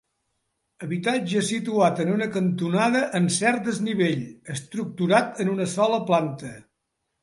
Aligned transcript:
Habitatge 0.87 1.43
situat 1.49 2.01
en 2.05 2.15
una 2.15 2.29
cantonada 2.39 3.03
en 3.21 3.31
cert 3.37 3.71
desnivell, 3.71 4.27
estructurat 4.59 5.43
en 5.47 5.57
una 5.57 5.73
sola 5.81 6.05
planta. 6.13 6.57